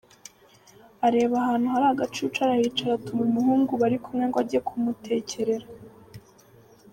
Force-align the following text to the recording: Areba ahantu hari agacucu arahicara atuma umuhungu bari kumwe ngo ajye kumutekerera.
Areba 1.07 1.35
ahantu 1.43 1.65
hari 1.73 1.85
agacucu 1.93 2.37
arahicara 2.41 2.91
atuma 2.95 3.21
umuhungu 3.27 3.71
bari 3.81 3.97
kumwe 4.03 4.23
ngo 4.27 4.37
ajye 4.43 4.59
kumutekerera. 4.67 5.65